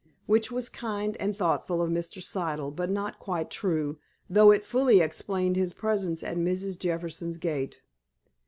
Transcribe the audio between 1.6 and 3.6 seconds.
of Mr. Siddle, but not quite